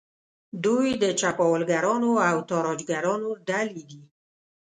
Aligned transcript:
دوی 0.63 0.87
د 1.03 1.03
چپاولګرانو 1.19 2.11
او 2.29 2.37
تاراجګرانو 2.49 3.29
ډلې 3.47 3.81
دي. 3.89 4.01